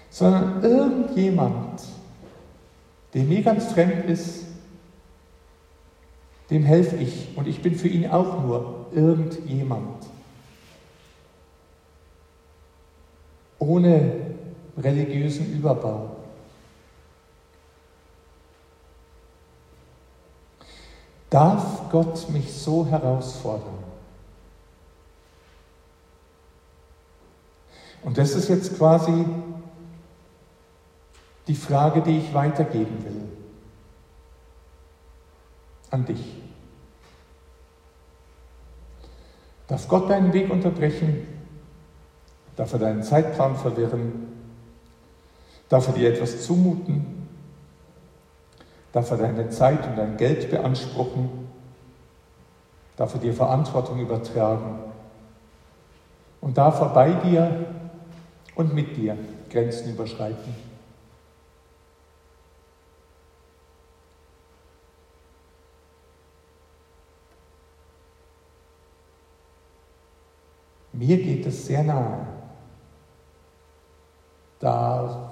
Sondern 0.09 0.63
irgendjemand, 0.63 1.83
der 3.13 3.23
mir 3.23 3.43
ganz 3.43 3.73
fremd 3.73 4.05
ist, 4.05 4.45
dem 6.49 6.63
helfe 6.63 6.95
ich. 6.95 7.35
Und 7.35 7.45
ich 7.45 7.61
bin 7.61 7.75
für 7.75 7.89
ihn 7.89 8.09
auch 8.09 8.41
nur 8.41 8.85
irgendjemand. 8.93 10.05
Ohne 13.59 14.13
religiösen 14.77 15.53
Überbau. 15.53 16.15
Gott 21.91 22.29
mich 22.29 22.53
so 22.53 22.85
herausfordern? 22.85 23.83
Und 28.03 28.17
das 28.17 28.31
ist 28.31 28.49
jetzt 28.49 28.77
quasi 28.77 29.25
die 31.47 31.55
Frage, 31.55 32.01
die 32.01 32.17
ich 32.17 32.33
weitergeben 32.33 33.03
will 33.03 33.21
an 35.91 36.05
dich. 36.05 36.41
Darf 39.67 39.87
Gott 39.87 40.09
deinen 40.09 40.33
Weg 40.33 40.49
unterbrechen? 40.49 41.27
Darf 42.55 42.73
er 42.73 42.79
deinen 42.79 43.03
Zeitplan 43.03 43.55
verwirren? 43.55 44.27
Darf 45.69 45.87
er 45.87 45.93
dir 45.93 46.13
etwas 46.13 46.43
zumuten? 46.43 47.27
Darf 48.91 49.11
er 49.11 49.17
deine 49.17 49.49
Zeit 49.49 49.87
und 49.87 49.97
dein 49.97 50.17
Geld 50.17 50.49
beanspruchen? 50.49 51.40
Darf 53.01 53.15
er 53.15 53.19
dir 53.19 53.33
Verantwortung 53.33 53.99
übertragen? 53.99 54.77
Und 56.39 56.55
darf 56.55 56.79
er 56.81 56.89
bei 56.89 57.11
dir 57.13 57.65
und 58.53 58.75
mit 58.75 58.95
dir 58.95 59.17
Grenzen 59.49 59.95
überschreiten? 59.95 60.53
mir 70.93 71.17
geht 71.17 71.47
es 71.47 71.65
sehr 71.65 71.83
nahe. 71.83 72.27
Da 74.59 75.31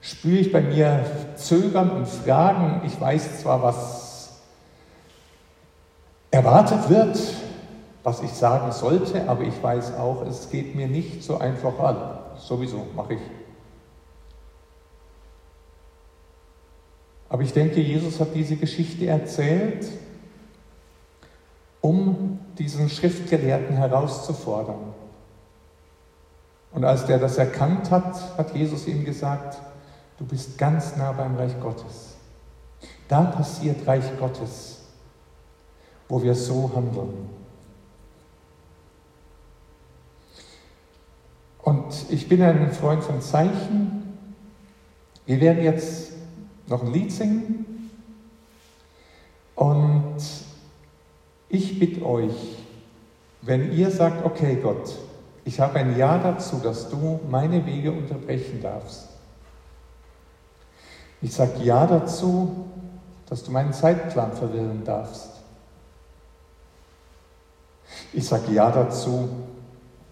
spüre 0.00 0.38
ich 0.38 0.50
bei 0.50 0.62
mir 0.62 1.04
Zögern 1.36 1.90
und 1.90 2.08
Fragen. 2.08 2.80
Ich 2.86 2.98
weiß 2.98 3.42
zwar, 3.42 3.62
was 3.62 4.07
erwartet 6.30 6.88
wird, 6.90 7.18
was 8.02 8.22
ich 8.22 8.32
sagen 8.32 8.72
sollte, 8.72 9.28
aber 9.28 9.42
ich 9.42 9.62
weiß 9.62 9.94
auch, 9.96 10.22
es 10.22 10.50
geht 10.50 10.74
mir 10.74 10.88
nicht 10.88 11.22
so 11.22 11.38
einfach 11.38 11.78
an. 11.78 12.18
Sowieso 12.36 12.86
mache 12.94 13.14
ich. 13.14 13.20
Aber 17.28 17.42
ich 17.42 17.52
denke, 17.52 17.80
Jesus 17.80 18.20
hat 18.20 18.28
diese 18.34 18.56
Geschichte 18.56 19.06
erzählt, 19.06 19.86
um 21.80 22.38
diesen 22.58 22.88
Schriftgelehrten 22.88 23.76
herauszufordern. 23.76 24.94
Und 26.72 26.84
als 26.84 27.06
der 27.06 27.18
das 27.18 27.38
erkannt 27.38 27.90
hat, 27.90 28.36
hat 28.36 28.54
Jesus 28.54 28.86
ihm 28.86 29.04
gesagt, 29.04 29.58
du 30.18 30.24
bist 30.24 30.58
ganz 30.58 30.96
nah 30.96 31.12
beim 31.12 31.36
Reich 31.36 31.58
Gottes. 31.60 32.16
Da 33.08 33.22
passiert 33.22 33.86
Reich 33.86 34.04
Gottes, 34.18 34.77
wo 36.08 36.22
wir 36.22 36.34
so 36.34 36.70
handeln. 36.74 37.28
Und 41.62 42.06
ich 42.08 42.28
bin 42.28 42.42
ein 42.42 42.72
Freund 42.72 43.04
von 43.04 43.20
Zeichen. 43.20 44.16
Wir 45.26 45.40
werden 45.40 45.62
jetzt 45.62 46.12
noch 46.66 46.82
ein 46.82 46.92
Lied 46.92 47.12
singen. 47.12 47.90
Und 49.54 50.16
ich 51.48 51.78
bitte 51.78 52.06
euch, 52.06 52.56
wenn 53.42 53.72
ihr 53.72 53.90
sagt, 53.90 54.24
okay 54.24 54.58
Gott, 54.62 54.96
ich 55.44 55.60
habe 55.60 55.78
ein 55.78 55.96
Ja 55.98 56.18
dazu, 56.18 56.58
dass 56.62 56.88
du 56.88 57.20
meine 57.28 57.64
Wege 57.66 57.90
unterbrechen 57.92 58.60
darfst. 58.62 59.08
Ich 61.20 61.34
sage 61.34 61.62
Ja 61.62 61.86
dazu, 61.86 62.66
dass 63.28 63.42
du 63.42 63.50
meinen 63.50 63.72
Zeitplan 63.72 64.32
verwirren 64.32 64.84
darfst. 64.84 65.37
Ich 68.12 68.26
sage 68.26 68.52
Ja 68.52 68.70
dazu, 68.70 69.28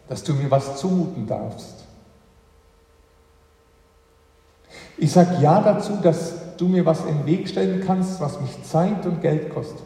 dass 0.09 0.23
du 0.23 0.35
mir 0.35 0.51
was 0.51 0.79
zumuten 0.79 1.27
darfst. 1.27 1.85
Ich 4.99 5.13
sage 5.13 5.37
Ja 5.41 5.61
dazu, 5.61 5.97
dass 6.03 6.57
du 6.57 6.69
mir 6.69 6.87
was 6.87 7.05
in 7.05 7.19
den 7.19 7.27
Weg 7.27 7.49
stellen 7.49 7.85
kannst, 7.85 8.21
was 8.21 8.41
mich 8.41 8.63
Zeit 8.65 9.05
und 9.07 9.21
Geld 9.21 9.53
kostet. 9.53 9.85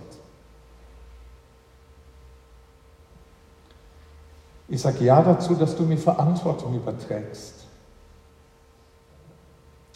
Ich 4.69 4.81
sage 4.81 5.05
Ja 5.05 5.21
dazu, 5.23 5.55
dass 5.55 5.77
du 5.77 5.83
mir 5.83 5.99
Verantwortung 5.99 6.75
überträgst 6.75 7.67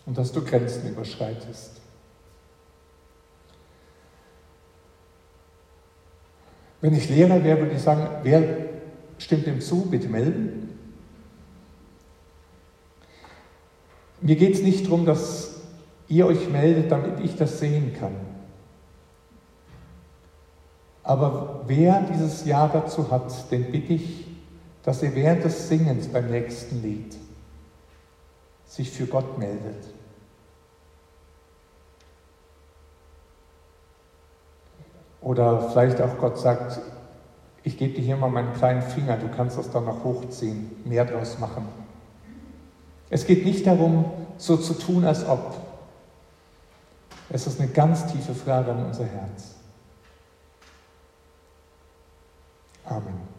und 0.06 0.18
dass 0.18 0.32
du 0.32 0.44
Grenzen 0.44 0.88
überschreitest. 0.88 1.83
Wenn 6.84 6.92
ich 6.92 7.08
Lehrer 7.08 7.42
wäre, 7.42 7.60
würde 7.60 7.76
ich 7.76 7.80
sagen, 7.80 8.06
wer 8.24 8.42
stimmt 9.16 9.46
dem 9.46 9.62
zu, 9.62 9.86
bitte 9.86 10.06
melden. 10.06 10.68
Mir 14.20 14.36
geht 14.36 14.52
es 14.52 14.60
nicht 14.60 14.84
darum, 14.84 15.06
dass 15.06 15.62
ihr 16.08 16.26
euch 16.26 16.50
meldet, 16.50 16.92
damit 16.92 17.20
ich 17.20 17.36
das 17.36 17.58
sehen 17.58 17.94
kann. 17.98 18.14
Aber 21.02 21.62
wer 21.68 22.02
dieses 22.12 22.44
Ja 22.44 22.68
dazu 22.68 23.10
hat, 23.10 23.50
den 23.50 23.72
bitte 23.72 23.94
ich, 23.94 24.26
dass 24.82 25.02
er 25.02 25.14
während 25.14 25.42
des 25.42 25.70
Singens 25.70 26.08
beim 26.08 26.30
nächsten 26.30 26.82
Lied 26.82 27.16
sich 28.66 28.90
für 28.90 29.06
Gott 29.06 29.38
meldet. 29.38 29.93
Oder 35.24 35.70
vielleicht 35.70 36.00
auch 36.02 36.18
Gott 36.18 36.38
sagt, 36.38 36.80
ich 37.62 37.78
gebe 37.78 37.94
dir 37.94 38.02
hier 38.02 38.16
mal 38.16 38.28
meinen 38.28 38.52
kleinen 38.52 38.82
Finger, 38.82 39.16
du 39.16 39.28
kannst 39.34 39.56
das 39.56 39.70
dann 39.70 39.86
noch 39.86 40.04
hochziehen, 40.04 40.70
mehr 40.84 41.06
draus 41.06 41.38
machen. 41.38 41.66
Es 43.08 43.26
geht 43.26 43.44
nicht 43.44 43.66
darum, 43.66 44.04
so 44.36 44.58
zu 44.58 44.74
tun, 44.74 45.04
als 45.04 45.26
ob. 45.26 45.56
Es 47.30 47.46
ist 47.46 47.58
eine 47.58 47.70
ganz 47.70 48.06
tiefe 48.12 48.34
Frage 48.34 48.70
an 48.70 48.84
unser 48.84 49.06
Herz. 49.06 49.54
Amen. 52.84 53.33